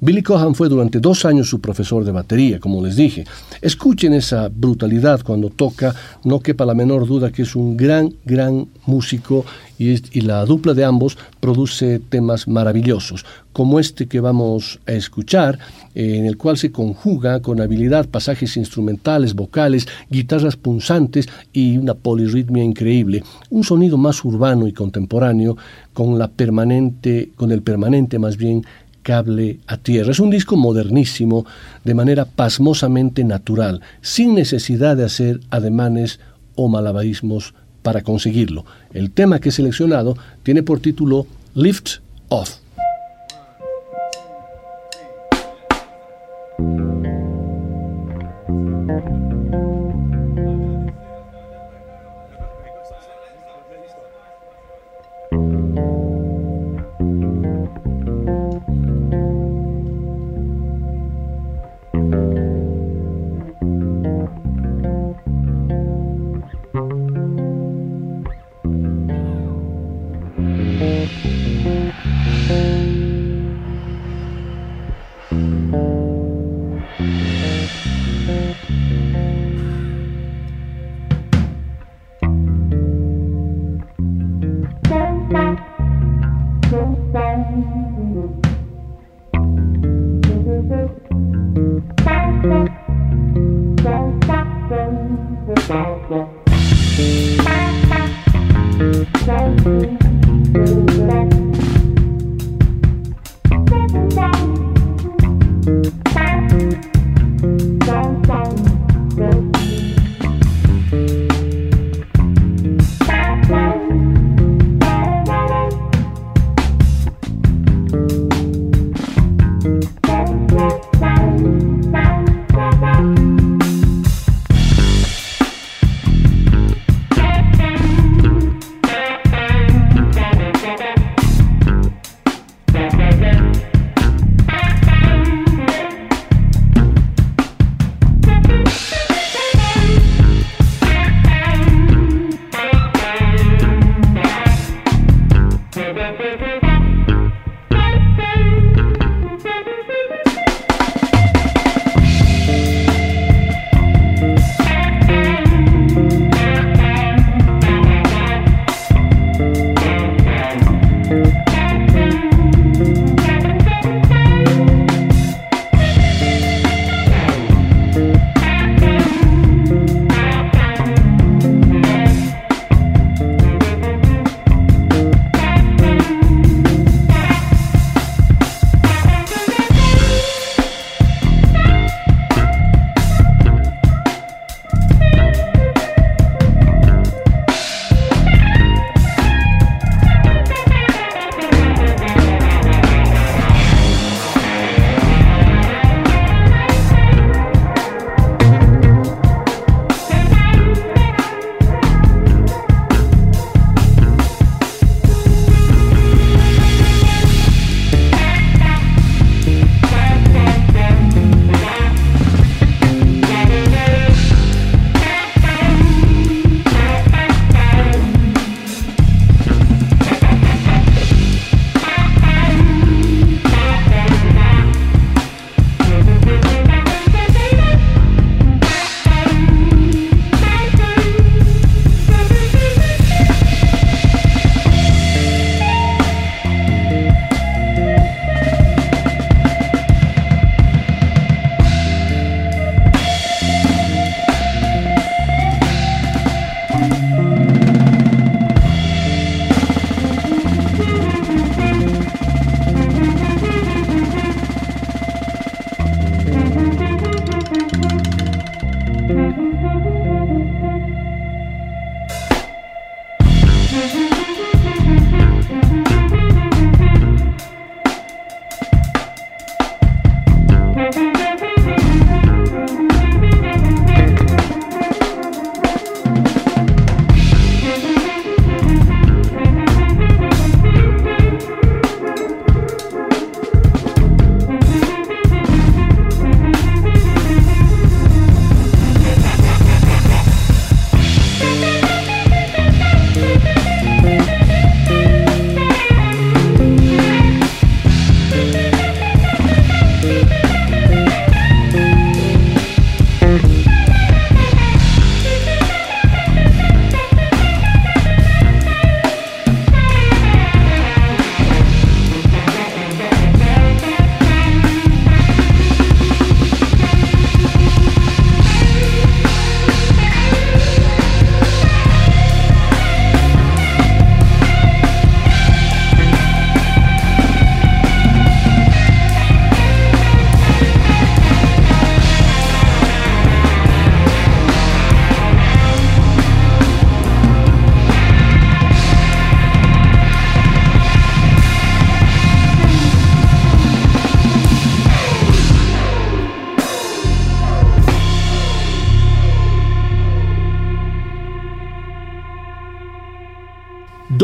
Billy 0.05 0.22
Cohan 0.22 0.55
fue 0.55 0.68
durante 0.68 1.00
dos 1.00 1.24
años 1.24 1.48
su 1.48 1.62
profesor 1.62 2.05
de 2.05 2.12
batería, 2.12 2.61
como 2.61 2.84
les 2.84 2.94
dije. 2.94 3.24
Escuchen 3.62 4.12
esa 4.12 4.50
brutalidad 4.50 5.22
cuando 5.22 5.48
toca, 5.48 5.94
no 6.24 6.40
quepa 6.40 6.66
la 6.66 6.74
menor 6.74 7.07
duda 7.07 7.32
que 7.32 7.40
es 7.40 7.57
un 7.57 7.74
gran, 7.74 8.12
gran 8.26 8.66
músico 8.84 9.46
y, 9.78 10.20
la 10.20 10.44
dupla 10.44 10.74
de 10.74 10.84
ambos 10.84 11.16
produce 11.40 12.00
temas 12.00 12.46
maravillosos, 12.46 13.24
como 13.55 13.80
este 13.80 14.07
que 14.07 14.20
vamos 14.20 14.78
a 14.86 14.92
escuchar, 14.92 15.59
eh, 15.94 16.16
en 16.18 16.26
el 16.26 16.36
cual 16.36 16.59
se 16.59 16.70
conjuga 16.70 17.40
con 17.40 17.62
habilidad 17.62 18.07
pasajes 18.07 18.59
instrumentales, 18.59 19.34
vocales, 19.34 19.88
guitarras 20.11 20.57
punzantes 20.57 21.28
y 21.52 21.78
una 21.78 21.94
polirritmia 21.94 22.62
increíble, 22.62 23.24
un 23.48 23.64
sonido 23.64 23.96
más 23.96 24.22
urbano 24.22 24.68
y 24.68 24.72
contemporáneo 24.72 25.57
con 25.94 26.18
la 26.18 26.28
permanente, 26.28 27.30
con 27.36 27.52
el 27.52 27.62
permanente 27.62 28.18
más 28.18 28.36
bien 28.36 28.64
cable 29.05 29.61
a 29.68 29.76
tierra. 29.76 30.11
Es 30.11 30.18
un 30.18 30.30
disco 30.30 30.57
modernísimo, 30.57 31.46
de 31.84 31.94
manera 31.94 32.24
pasmosamente 32.24 33.22
natural, 33.22 33.80
sin 34.00 34.34
necesidad 34.34 34.96
de 34.96 35.05
hacer 35.05 35.40
ademanes 35.50 36.18
o 36.57 36.66
malabarismos 36.66 37.55
para 37.82 38.02
conseguirlo. 38.02 38.64
El 38.92 39.12
tema 39.12 39.38
que 39.38 39.50
he 39.50 39.52
seleccionado 39.52 40.16
tiene 40.42 40.64
por 40.64 40.80
título 40.80 41.28
Lift 41.55 41.98
Off. 42.30 42.63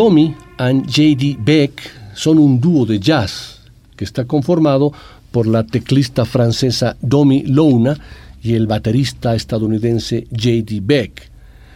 Domi 0.01 0.35
and 0.57 0.87
J.D. 0.87 1.37
Beck 1.45 1.83
son 2.15 2.39
un 2.39 2.59
dúo 2.59 2.87
de 2.87 2.99
jazz 2.99 3.61
que 3.97 4.05
está 4.05 4.25
conformado 4.25 4.95
por 5.31 5.47
la 5.47 5.63
teclista 5.63 6.25
francesa 6.25 6.97
Domi 7.03 7.43
Louna 7.43 7.99
y 8.43 8.55
el 8.55 8.67
baterista 8.67 9.35
estadounidense 9.35 10.27
J.D. 10.31 10.81
Beck. 10.81 11.31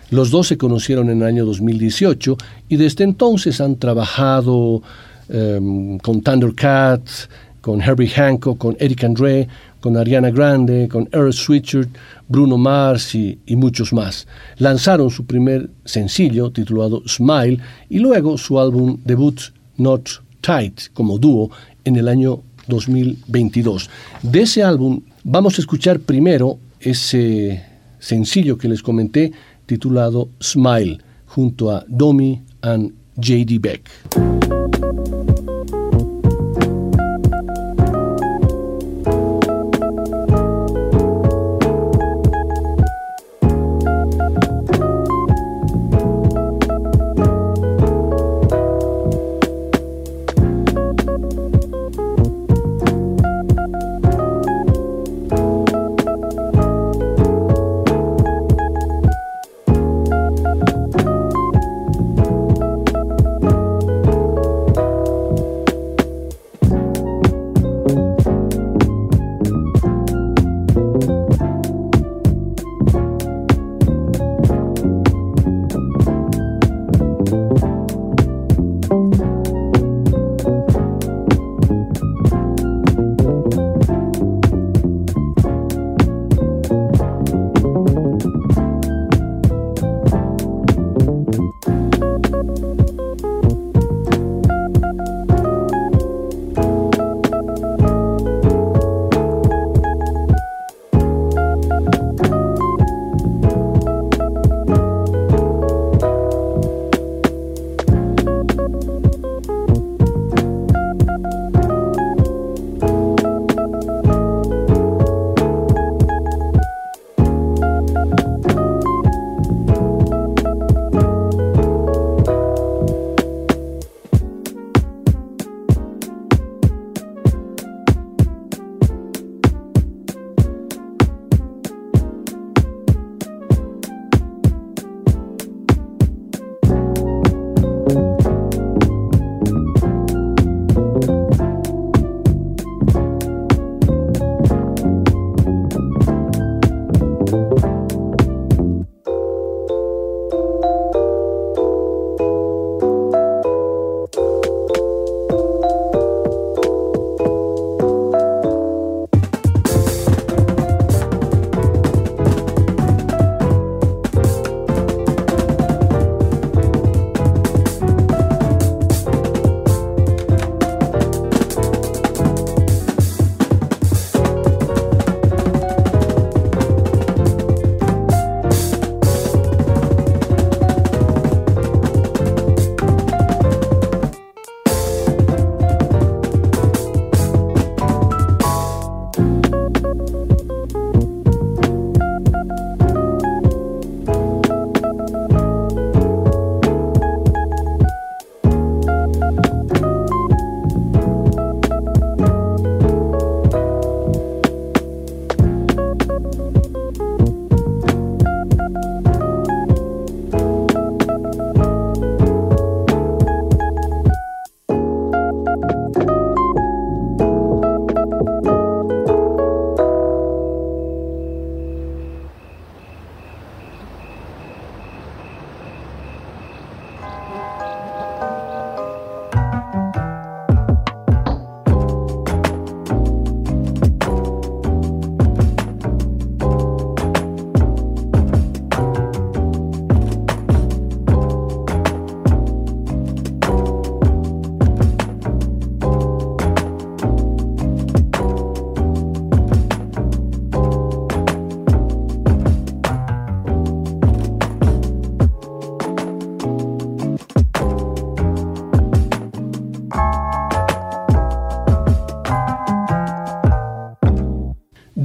Los 0.09 0.31
dos 0.31 0.47
se 0.47 0.57
conocieron 0.57 1.11
en 1.11 1.21
el 1.21 1.29
año 1.29 1.45
2018 1.45 2.39
y 2.71 2.77
desde 2.77 3.05
entonces 3.05 3.61
han 3.61 3.77
trabajado 3.77 4.81
um, 5.29 5.99
con 5.99 6.23
Thundercat, 6.23 7.07
con 7.61 7.83
Herbie 7.83 8.09
Hancock, 8.09 8.57
con 8.57 8.75
Eric 8.81 9.05
Andre, 9.05 9.49
con 9.85 9.99
Ariana 9.99 10.31
Grande, 10.31 10.89
con 10.89 11.11
Earl 11.13 11.35
Switchard, 11.35 11.89
Bruno 12.27 12.57
Mars 12.57 13.15
y, 13.15 13.39
muchos 13.49 13.93
más. 13.93 14.27
Lanzaron 14.57 15.11
su 15.11 15.27
primer 15.27 15.69
sencillo 15.85 16.51
titulado 16.51 17.03
Smile 17.07 17.59
y 17.91 17.99
luego 17.99 18.39
su 18.39 18.59
álbum 18.59 18.97
debut 19.05 19.39
Not 19.77 20.09
Tight 20.41 20.85
como 20.95 21.19
dúo 21.19 21.51
en 21.85 21.97
el 21.97 22.09
año 22.09 22.41
2022. 22.67 23.91
De 24.23 24.41
ese 24.41 24.63
álbum 24.63 25.03
vamos 25.23 25.59
a 25.59 25.61
escuchar 25.61 26.01
primero 26.01 26.59
ese 26.81 27.63
sencillo 27.99 28.57
que 28.57 28.69
les 28.69 28.83
comenté 28.83 29.33
titulado 29.67 30.31
Smile 30.43 30.97
junto 31.27 31.71
a 31.71 31.85
Domi 31.87 32.43
and 32.63 32.91
JD 33.19 33.61
Beck. 33.61 34.54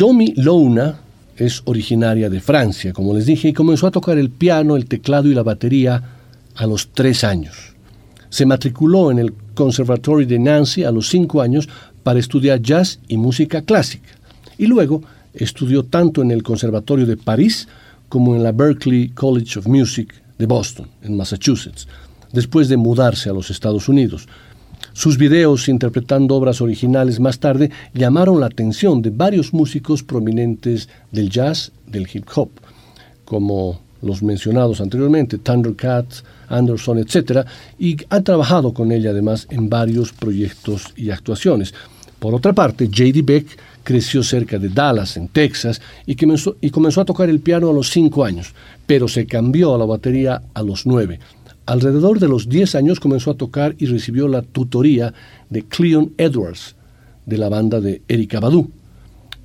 Domi 0.10 0.34
Louna 0.38 1.02
es 1.38 1.62
originaria 1.66 2.32
de 2.32 2.40
Francia, 2.40 2.94
como 2.94 3.14
les 3.14 3.28
dije, 3.28 3.50
y 3.50 3.54
comenzó 3.54 3.86
a 3.86 3.92
tocar 3.92 4.18
el 4.18 4.32
piano, 4.32 4.76
el 4.76 4.88
teclado 4.88 5.28
y 5.28 5.36
la 5.36 5.44
batería 5.44 6.02
a 6.56 6.66
los 6.66 6.90
tres 6.96 7.24
años. 7.24 7.76
Se 8.32 8.44
matriculó 8.48 9.12
en 9.12 9.20
el 9.20 9.34
Conservatorio 9.54 10.26
de 10.26 10.40
Nancy 10.40 10.84
a 10.84 10.90
los 10.90 11.10
cinco 11.10 11.44
años 11.44 11.70
para 12.02 12.18
estudiar 12.18 12.60
jazz 12.60 13.00
y 13.08 13.18
música 13.18 13.62
clásica, 13.62 14.10
y 14.58 14.66
luego 14.66 15.04
estudió 15.32 15.84
tanto 15.84 16.24
en 16.24 16.32
el 16.32 16.42
Conservatorio 16.42 17.06
de 17.06 17.16
París 17.16 17.68
como 18.10 18.36
en 18.36 18.42
la 18.42 18.52
Berklee 18.52 19.12
College 19.14 19.60
of 19.60 19.68
Music 19.68 20.12
de 20.40 20.48
Boston, 20.48 20.88
en 21.04 21.18
Massachusetts, 21.18 21.88
después 22.34 22.68
de 22.68 22.78
mudarse 22.78 23.30
a 23.30 23.34
los 23.34 23.52
Estados 23.52 23.88
Unidos. 23.88 24.28
Sus 25.00 25.18
videos 25.18 25.70
interpretando 25.70 26.36
obras 26.36 26.60
originales 26.60 27.22
más 27.22 27.40
tarde 27.40 27.72
llamaron 27.94 28.42
la 28.42 28.48
atención 28.48 29.02
de 29.02 29.12
varios 29.12 29.54
músicos 29.54 30.04
prominentes 30.04 30.90
del 31.10 31.30
jazz, 31.30 31.72
del 31.88 32.06
hip 32.14 32.26
hop, 32.36 32.50
como 33.24 33.80
los 34.02 34.22
mencionados 34.22 34.82
anteriormente, 34.82 35.38
Thundercats, 35.38 36.26
Anderson, 36.50 36.98
etc., 36.98 37.48
y 37.80 37.96
ha 38.10 38.20
trabajado 38.20 38.74
con 38.74 38.92
ella 38.92 39.12
además 39.12 39.48
en 39.52 39.70
varios 39.70 40.12
proyectos 40.12 40.92
y 40.98 41.12
actuaciones. 41.12 41.74
Por 42.20 42.36
otra 42.36 42.52
parte, 42.52 42.88
J.D. 42.88 43.22
Beck 43.22 43.58
creció 43.84 44.22
cerca 44.22 44.60
de 44.60 44.68
Dallas, 44.68 45.16
en 45.16 45.30
Texas, 45.30 45.80
y 46.06 46.18
comenzó, 46.18 46.58
y 46.60 46.72
comenzó 46.72 47.00
a 47.00 47.06
tocar 47.06 47.30
el 47.30 47.40
piano 47.40 47.70
a 47.70 47.74
los 47.74 47.90
cinco 47.90 48.26
años, 48.26 48.54
pero 48.86 49.08
se 49.08 49.26
cambió 49.26 49.74
a 49.74 49.78
la 49.78 49.86
batería 49.86 50.42
a 50.54 50.62
los 50.62 50.86
nueve. 50.86 51.22
Alrededor 51.70 52.20
de 52.20 52.28
los 52.28 52.50
10 52.50 52.74
años 52.74 53.00
comenzó 53.00 53.30
a 53.30 53.38
tocar 53.38 53.76
y 53.78 53.86
recibió 53.86 54.28
la 54.28 54.42
tutoría 54.42 55.14
de 55.52 55.62
Cleon 55.66 56.14
Edwards, 56.18 56.76
de 57.28 57.38
la 57.38 57.48
banda 57.48 57.80
de 57.80 58.02
Erika 58.08 58.40
Badu. 58.40 58.72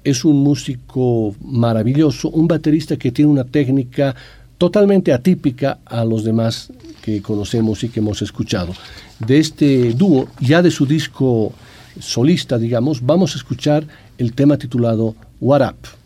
Es 0.05 0.25
un 0.25 0.43
músico 0.43 1.35
maravilloso, 1.43 2.31
un 2.31 2.49
baterista 2.49 2.97
que 2.97 3.13
tiene 3.13 3.31
una 3.31 3.45
técnica 3.45 4.17
totalmente 4.57 5.13
atípica 5.13 5.81
a 5.85 6.03
los 6.07 6.25
demás 6.25 6.73
que 7.03 7.21
conocemos 7.21 7.85
y 7.85 7.91
que 7.91 8.01
hemos 8.01 8.23
escuchado. 8.23 8.73
De 9.19 9.39
este 9.39 9.93
dúo, 9.93 10.29
ya 10.41 10.63
de 10.63 10.71
su 10.71 10.87
disco 10.87 11.53
solista, 12.01 12.57
digamos, 12.57 13.05
vamos 13.05 13.35
a 13.35 13.37
escuchar 13.37 13.87
el 14.17 14.33
tema 14.33 14.57
titulado 14.57 15.15
What 15.43 15.61
Up. 15.61 16.04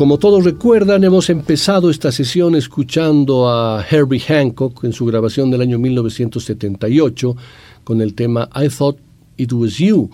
Como 0.00 0.16
todos 0.16 0.44
recuerdan, 0.44 1.04
hemos 1.04 1.28
empezado 1.28 1.90
esta 1.90 2.10
sesión 2.10 2.54
escuchando 2.54 3.50
a 3.50 3.84
Herbie 3.86 4.18
Hancock 4.18 4.82
en 4.84 4.94
su 4.94 5.04
grabación 5.04 5.50
del 5.50 5.60
año 5.60 5.78
1978 5.78 7.36
con 7.84 8.00
el 8.00 8.14
tema 8.14 8.48
I 8.56 8.70
Thought 8.70 8.96
It 9.36 9.52
Was 9.52 9.74
You. 9.74 10.08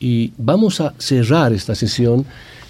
Y 0.00 0.32
vamos 0.38 0.80
a 0.80 0.94
cerrar 0.96 1.52
esta 1.52 1.74
sesión 1.74 2.24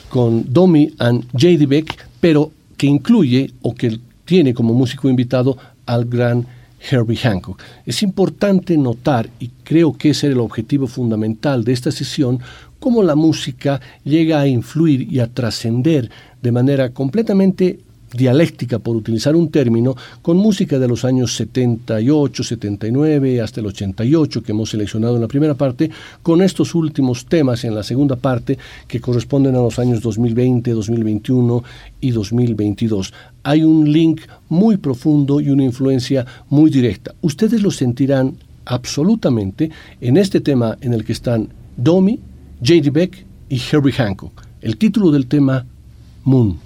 con 0.09 0.53
Domi 0.53 0.93
and 0.99 1.27
J.D. 1.31 1.67
Beck, 1.67 1.97
pero 2.21 2.51
que 2.77 2.89
incluye 2.89 3.53
o 3.63 3.73
que 3.73 4.01
tiene 4.25 4.53
como 4.53 4.75
músico 4.75 5.09
invitado 5.09 5.57
al 5.87 6.07
gran 6.07 6.45
Herbie 6.91 7.19
Hancock. 7.19 7.61
Es 7.87 8.03
importante 8.03 8.77
notar, 8.77 9.31
y 9.39 9.51
creo 9.63 9.97
que 9.97 10.11
ese 10.11 10.27
es 10.27 10.33
el 10.33 10.41
objetivo 10.41 10.89
fundamental 10.89 11.63
de 11.63 11.73
esta 11.73 11.93
sesión, 11.93 12.41
cómo 12.79 13.03
la 13.03 13.15
música 13.15 13.81
llega 14.05 14.41
a 14.41 14.47
influir 14.47 15.13
y 15.13 15.21
a 15.21 15.33
trascender 15.33 16.11
de 16.43 16.53
manera 16.53 16.91
completamente 16.91 17.81
dialéctica, 18.13 18.79
por 18.79 18.97
utilizar 18.97 19.37
un 19.37 19.51
término, 19.51 19.95
con 20.23 20.37
música 20.37 20.79
de 20.79 20.89
los 20.89 21.05
años 21.05 21.37
78, 21.37 22.43
79 22.43 23.41
hasta 23.41 23.61
el 23.61 23.67
88 23.67 24.43
que 24.43 24.53
hemos 24.53 24.71
seleccionado 24.71 25.17
en 25.17 25.23
la 25.23 25.29
primera 25.29 25.55
parte, 25.55 25.91
con 26.23 26.43
estos 26.43 26.75
últimos 26.75 27.27
temas 27.27 27.65
en 27.65 27.75
la 27.75 27.83
segunda 27.83 28.17
parte 28.17 28.59
que 28.87 29.01
corresponden 29.01 29.55
a 29.57 29.61
los 29.61 29.79
años 29.79 30.01
2020, 30.01 30.71
2021 30.71 31.65
y 32.01 32.11
2022. 32.11 33.13
Hay 33.43 33.63
un 33.63 33.91
link 33.91 34.23
muy 34.49 34.77
profundo 34.77 35.41
y 35.41 35.51
una 35.51 35.65
influencia 35.65 36.25
muy 36.49 36.71
directa. 36.71 37.15
Ustedes 37.21 37.63
lo 37.63 37.71
sentirán 37.71 38.37
absolutamente 38.65 39.71
en 40.01 40.17
este 40.17 40.41
tema 40.41 40.77
en 40.81 40.93
el 40.93 41.05
que 41.05 41.13
están 41.13 41.49
Domi, 41.77 42.19
J.D. 42.61 42.91
Beck 42.91 43.25
y 43.49 43.61
Herbie 43.61 43.93
Hancock. 43.93 44.43
El 44.61 44.77
título 44.77 45.11
del 45.11 45.27
tema 45.27 45.65
Moon. 46.25 46.59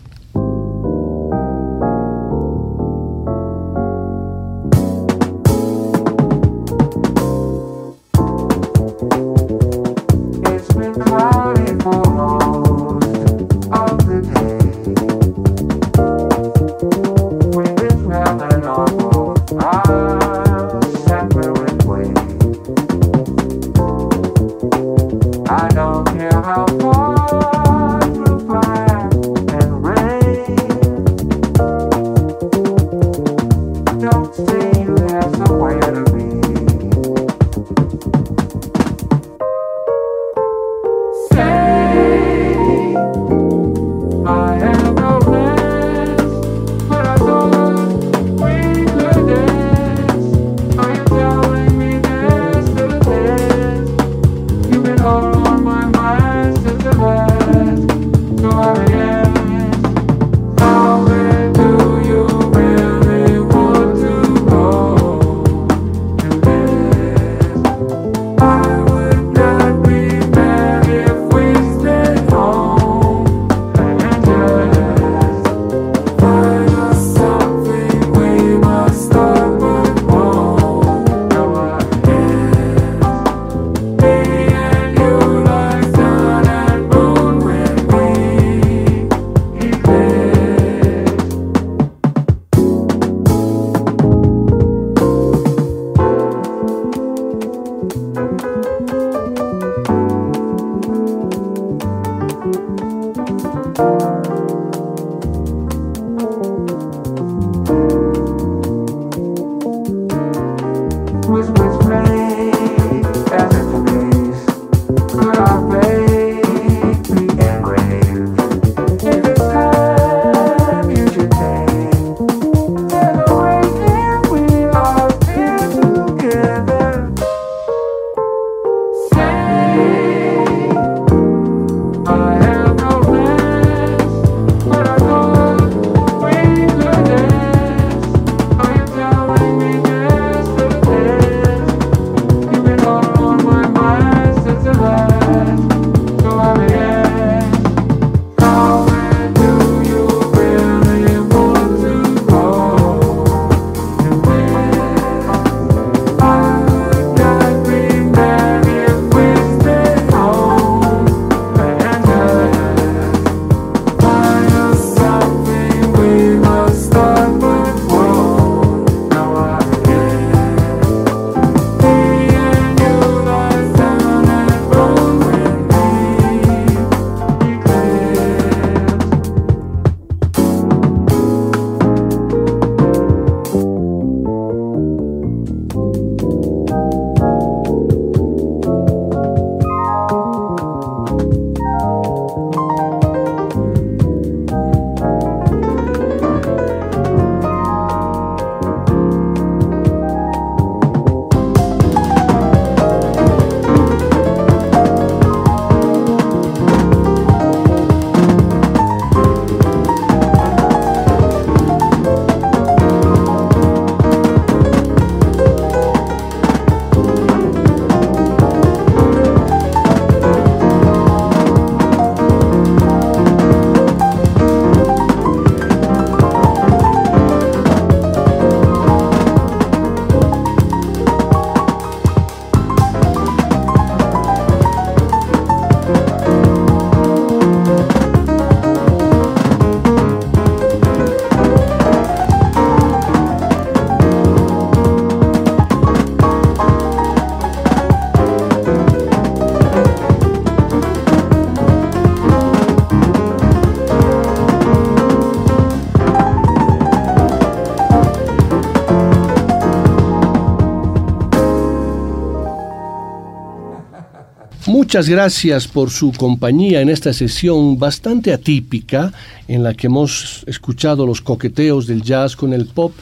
Muchas 264.93 265.09
gracias 265.09 265.68
por 265.68 265.88
su 265.88 266.12
compañía 266.12 266.82
en 266.82 266.90
esta 266.90 267.14
sesión 267.14 267.78
bastante 267.78 268.30
atípica 268.30 269.11
en 269.49 269.62
la 269.62 269.72
que 269.72 269.86
hemos 269.86 270.45
escuchado 270.47 271.07
los 271.07 271.22
coqueteos 271.22 271.86
del 271.86 272.03
jazz 272.03 272.36
con 272.36 272.53
el 272.53 272.66
pop, 272.66 272.93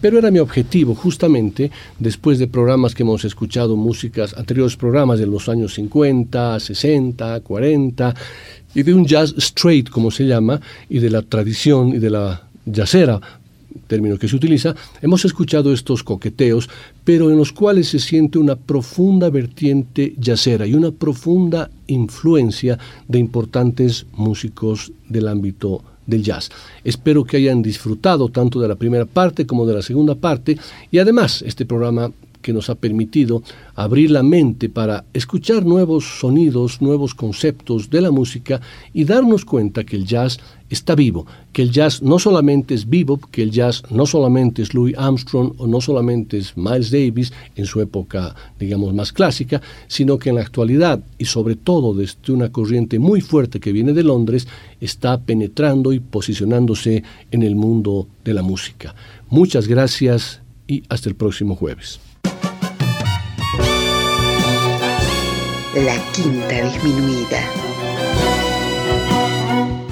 pero 0.00 0.18
era 0.18 0.32
mi 0.32 0.40
objetivo 0.40 0.96
justamente 0.96 1.70
después 2.00 2.40
de 2.40 2.48
programas 2.48 2.96
que 2.96 3.04
hemos 3.04 3.24
escuchado 3.24 3.76
músicas, 3.76 4.34
anteriores 4.36 4.76
programas 4.76 5.20
de 5.20 5.26
los 5.26 5.48
años 5.48 5.74
50, 5.74 6.58
60, 6.58 7.38
40 7.38 8.14
y 8.74 8.82
de 8.82 8.92
un 8.92 9.06
jazz 9.06 9.32
straight 9.38 9.88
como 9.88 10.10
se 10.10 10.26
llama 10.26 10.60
y 10.88 10.98
de 10.98 11.10
la 11.10 11.22
tradición 11.22 11.90
y 11.90 11.98
de 11.98 12.10
la 12.10 12.42
jazzera 12.66 13.20
término 13.86 14.18
que 14.18 14.28
se 14.28 14.36
utiliza, 14.36 14.74
hemos 15.02 15.24
escuchado 15.24 15.72
estos 15.72 16.02
coqueteos, 16.02 16.68
pero 17.04 17.30
en 17.30 17.36
los 17.36 17.52
cuales 17.52 17.88
se 17.88 17.98
siente 17.98 18.38
una 18.38 18.56
profunda 18.56 19.30
vertiente 19.30 20.14
yacera 20.18 20.66
y 20.66 20.74
una 20.74 20.90
profunda 20.90 21.70
influencia 21.86 22.78
de 23.08 23.18
importantes 23.18 24.06
músicos 24.12 24.92
del 25.08 25.28
ámbito 25.28 25.82
del 26.06 26.22
jazz. 26.22 26.50
Espero 26.84 27.24
que 27.24 27.36
hayan 27.36 27.62
disfrutado 27.62 28.28
tanto 28.28 28.60
de 28.60 28.68
la 28.68 28.76
primera 28.76 29.06
parte 29.06 29.46
como 29.46 29.66
de 29.66 29.74
la 29.74 29.82
segunda 29.82 30.14
parte 30.14 30.56
y 30.90 30.98
además 30.98 31.42
este 31.42 31.66
programa 31.66 32.12
que 32.46 32.52
nos 32.52 32.70
ha 32.70 32.76
permitido 32.76 33.42
abrir 33.74 34.12
la 34.12 34.22
mente 34.22 34.68
para 34.68 35.04
escuchar 35.12 35.66
nuevos 35.66 36.20
sonidos, 36.20 36.80
nuevos 36.80 37.12
conceptos 37.12 37.90
de 37.90 38.00
la 38.00 38.12
música 38.12 38.60
y 38.94 39.04
darnos 39.04 39.44
cuenta 39.44 39.82
que 39.82 39.96
el 39.96 40.06
jazz 40.06 40.38
está 40.70 40.94
vivo, 40.94 41.26
que 41.52 41.62
el 41.62 41.70
jazz 41.70 42.02
no 42.02 42.18
solamente 42.18 42.74
es 42.74 42.88
bebop, 42.88 43.24
que 43.30 43.42
el 43.42 43.50
jazz 43.50 43.82
no 43.90 44.06
solamente 44.06 44.62
es 44.62 44.74
Louis 44.74 44.96
Armstrong 44.96 45.52
o 45.58 45.66
no 45.66 45.80
solamente 45.80 46.38
es 46.38 46.56
Miles 46.56 46.90
Davis 46.90 47.32
en 47.54 47.66
su 47.66 47.80
época, 47.80 48.34
digamos, 48.58 48.94
más 48.94 49.12
clásica, 49.12 49.60
sino 49.86 50.18
que 50.18 50.30
en 50.30 50.36
la 50.36 50.42
actualidad 50.42 51.00
y 51.18 51.26
sobre 51.26 51.56
todo 51.56 51.94
desde 51.94 52.32
una 52.32 52.50
corriente 52.50 52.98
muy 52.98 53.20
fuerte 53.20 53.60
que 53.60 53.72
viene 53.72 53.92
de 53.92 54.02
Londres, 54.02 54.46
está 54.80 55.20
penetrando 55.20 55.92
y 55.92 56.00
posicionándose 56.00 57.02
en 57.30 57.42
el 57.42 57.56
mundo 57.56 58.08
de 58.24 58.34
la 58.34 58.42
música. 58.42 58.94
Muchas 59.28 59.68
gracias 59.68 60.40
y 60.66 60.82
hasta 60.88 61.08
el 61.08 61.14
próximo 61.14 61.56
jueves. 61.56 62.00
La 65.74 66.12
Quinta 66.12 66.72
Disminuida. 66.72 67.65